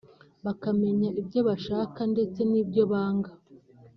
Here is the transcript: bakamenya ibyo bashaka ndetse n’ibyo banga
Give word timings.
bakamenya 0.45 1.09
ibyo 1.21 1.39
bashaka 1.47 1.99
ndetse 2.13 2.39
n’ibyo 2.51 2.83
banga 2.91 3.31